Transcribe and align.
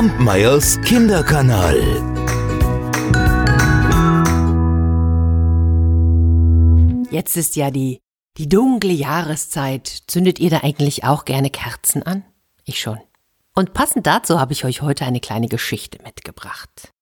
Kampmeyers 0.00 0.80
Kinderkanal. 0.80 1.76
Jetzt 7.10 7.36
ist 7.36 7.54
ja 7.54 7.70
die, 7.70 8.00
die 8.38 8.48
dunkle 8.48 8.92
Jahreszeit. 8.92 9.88
Zündet 10.06 10.38
ihr 10.38 10.48
da 10.48 10.60
eigentlich 10.62 11.04
auch 11.04 11.26
gerne 11.26 11.50
Kerzen 11.50 12.02
an? 12.02 12.24
Ich 12.64 12.80
schon. 12.80 12.98
Und 13.54 13.74
passend 13.74 14.06
dazu 14.06 14.40
habe 14.40 14.54
ich 14.54 14.64
euch 14.64 14.80
heute 14.80 15.04
eine 15.04 15.20
kleine 15.20 15.48
Geschichte 15.48 16.02
mitgebracht. 16.02 16.94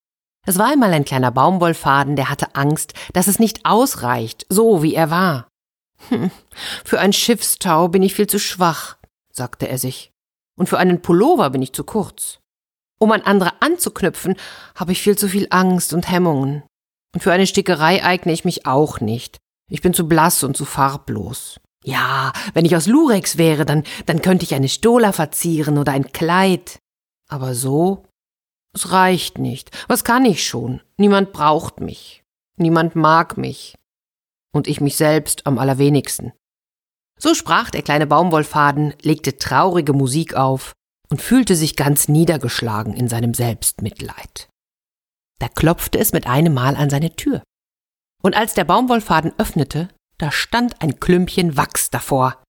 Es 0.44 0.58
war 0.58 0.66
einmal 0.66 0.92
ein 0.92 1.04
kleiner 1.04 1.30
Baumwollfaden, 1.30 2.16
der 2.16 2.28
hatte 2.30 2.56
Angst, 2.56 2.94
dass 3.12 3.28
es 3.28 3.38
nicht 3.38 3.64
ausreicht, 3.64 4.44
so 4.48 4.82
wie 4.82 4.96
er 4.96 5.08
war. 5.08 5.46
Hm, 6.08 6.32
für 6.84 6.98
ein 6.98 7.12
Schiffstau 7.12 7.86
bin 7.86 8.02
ich 8.02 8.16
viel 8.16 8.26
zu 8.26 8.40
schwach, 8.40 8.96
sagte 9.30 9.68
er 9.68 9.78
sich. 9.78 10.10
Und 10.56 10.68
für 10.68 10.78
einen 10.78 11.00
Pullover 11.00 11.50
bin 11.50 11.62
ich 11.62 11.72
zu 11.72 11.84
kurz. 11.84 12.40
Um 12.98 13.12
an 13.12 13.22
andere 13.22 13.60
anzuknüpfen, 13.60 14.36
habe 14.74 14.92
ich 14.92 15.00
viel 15.00 15.16
zu 15.16 15.28
viel 15.28 15.46
Angst 15.50 15.92
und 15.92 16.10
Hemmungen. 16.10 16.62
Und 17.14 17.22
für 17.22 17.32
eine 17.32 17.46
Stickerei 17.46 18.04
eigne 18.04 18.32
ich 18.32 18.44
mich 18.44 18.66
auch 18.66 19.00
nicht. 19.00 19.38
Ich 19.70 19.82
bin 19.82 19.94
zu 19.94 20.08
blass 20.08 20.42
und 20.42 20.56
zu 20.56 20.64
farblos. 20.64 21.60
Ja, 21.84 22.32
wenn 22.54 22.64
ich 22.64 22.74
aus 22.74 22.86
Lurex 22.86 23.38
wäre, 23.38 23.64
dann, 23.64 23.84
dann 24.06 24.20
könnte 24.20 24.44
ich 24.44 24.54
eine 24.54 24.68
Stola 24.68 25.12
verzieren 25.12 25.78
oder 25.78 25.92
ein 25.92 26.12
Kleid. 26.12 26.78
Aber 27.28 27.54
so? 27.54 28.04
Es 28.74 28.90
reicht 28.90 29.38
nicht. 29.38 29.70
Was 29.88 30.04
kann 30.04 30.24
ich 30.24 30.46
schon? 30.46 30.82
Niemand 30.96 31.32
braucht 31.32 31.80
mich. 31.80 32.22
Niemand 32.56 32.96
mag 32.96 33.36
mich. 33.38 33.76
Und 34.52 34.66
ich 34.66 34.80
mich 34.80 34.96
selbst 34.96 35.46
am 35.46 35.58
allerwenigsten. 35.58 36.32
So 37.18 37.34
sprach 37.34 37.70
der 37.70 37.82
kleine 37.82 38.06
Baumwollfaden, 38.06 38.94
legte 39.02 39.36
traurige 39.36 39.92
Musik 39.92 40.34
auf 40.34 40.72
und 41.10 41.22
fühlte 41.22 41.56
sich 41.56 41.76
ganz 41.76 42.08
niedergeschlagen 42.08 42.94
in 42.94 43.08
seinem 43.08 43.34
Selbstmitleid. 43.34 44.48
Da 45.38 45.48
klopfte 45.48 45.98
es 45.98 46.12
mit 46.12 46.26
einem 46.26 46.54
Mal 46.54 46.76
an 46.76 46.90
seine 46.90 47.14
Tür. 47.14 47.42
Und 48.22 48.36
als 48.36 48.54
der 48.54 48.64
Baumwollfaden 48.64 49.32
öffnete, 49.38 49.88
da 50.18 50.32
stand 50.32 50.82
ein 50.82 50.98
Klümpchen 50.98 51.56
Wachs 51.56 51.90
davor. 51.90 52.42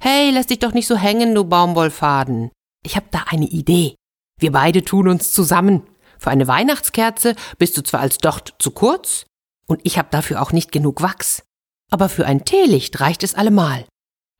Hey, 0.00 0.30
lass 0.30 0.46
dich 0.46 0.58
doch 0.58 0.72
nicht 0.72 0.86
so 0.86 0.96
hängen, 0.96 1.34
du 1.34 1.44
Baumwollfaden. 1.44 2.50
Ich 2.84 2.96
hab 2.96 3.10
da 3.10 3.24
eine 3.28 3.46
Idee. 3.46 3.94
Wir 4.40 4.52
beide 4.52 4.84
tun 4.84 5.08
uns 5.08 5.32
zusammen. 5.32 5.86
Für 6.18 6.30
eine 6.30 6.48
Weihnachtskerze 6.48 7.34
bist 7.58 7.76
du 7.76 7.82
zwar 7.82 8.00
als 8.00 8.18
Docht 8.18 8.54
zu 8.58 8.70
kurz, 8.70 9.26
und 9.66 9.80
ich 9.84 9.98
hab 9.98 10.10
dafür 10.10 10.42
auch 10.42 10.52
nicht 10.52 10.72
genug 10.72 11.02
Wachs, 11.02 11.42
aber 11.90 12.08
für 12.08 12.26
ein 12.26 12.44
Teelicht 12.44 13.00
reicht 13.00 13.22
es 13.22 13.34
allemal. 13.34 13.86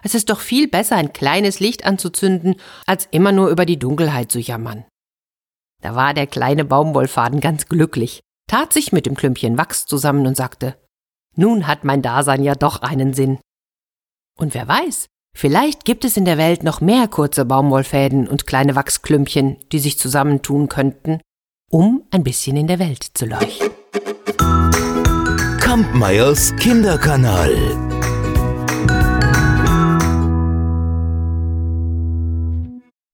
Es 0.04 0.14
ist 0.14 0.28
doch 0.28 0.40
viel 0.40 0.68
besser, 0.68 0.96
ein 0.96 1.14
kleines 1.14 1.60
Licht 1.60 1.84
anzuzünden, 1.84 2.56
als 2.86 3.08
immer 3.10 3.32
nur 3.32 3.48
über 3.48 3.64
die 3.64 3.78
Dunkelheit 3.78 4.30
zu 4.30 4.38
jammern. 4.38 4.84
Da 5.82 5.96
war 5.96 6.14
der 6.14 6.26
kleine 6.26 6.64
Baumwollfaden 6.64 7.40
ganz 7.40 7.68
glücklich, 7.68 8.20
tat 8.46 8.72
sich 8.72 8.92
mit 8.92 9.06
dem 9.06 9.16
Klümpchen 9.16 9.56
Wachs 9.58 9.86
zusammen 9.86 10.26
und 10.26 10.36
sagte, 10.36 10.76
nun 11.36 11.66
hat 11.66 11.84
mein 11.84 12.02
Dasein 12.02 12.44
ja 12.44 12.54
doch 12.54 12.82
einen 12.82 13.14
Sinn. 13.14 13.38
Und 14.38 14.54
wer 14.54 14.68
weiß, 14.68 15.06
vielleicht 15.34 15.86
gibt 15.86 16.04
es 16.04 16.18
in 16.18 16.26
der 16.26 16.38
Welt 16.38 16.64
noch 16.64 16.82
mehr 16.82 17.08
kurze 17.08 17.46
Baumwollfäden 17.46 18.28
und 18.28 18.46
kleine 18.46 18.76
Wachsklümpchen, 18.76 19.56
die 19.72 19.78
sich 19.78 19.98
zusammentun 19.98 20.68
könnten, 20.68 21.20
um 21.70 22.04
ein 22.10 22.24
bisschen 22.24 22.58
in 22.58 22.66
der 22.66 22.78
Welt 22.78 23.02
zu 23.14 23.24
leuchten. 23.24 23.70
Kampmeyers 25.60 26.54
Kinderkanal. 26.56 27.83